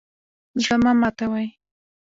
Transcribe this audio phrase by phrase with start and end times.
[0.61, 1.47] زړه مه ماتوئ